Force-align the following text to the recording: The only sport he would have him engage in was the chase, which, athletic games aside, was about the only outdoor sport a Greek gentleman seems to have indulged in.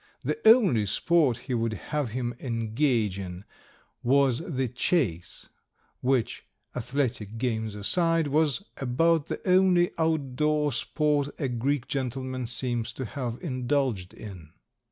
The 0.23 0.39
only 0.49 0.87
sport 0.87 1.37
he 1.37 1.53
would 1.53 1.73
have 1.73 2.09
him 2.09 2.33
engage 2.39 3.19
in 3.19 3.45
was 4.01 4.39
the 4.39 4.67
chase, 4.67 5.47
which, 6.01 6.43
athletic 6.75 7.37
games 7.37 7.75
aside, 7.75 8.25
was 8.29 8.63
about 8.77 9.27
the 9.27 9.47
only 9.47 9.91
outdoor 9.99 10.71
sport 10.71 11.29
a 11.37 11.47
Greek 11.47 11.87
gentleman 11.87 12.47
seems 12.47 12.93
to 12.93 13.05
have 13.05 13.37
indulged 13.43 14.15
in. 14.15 14.53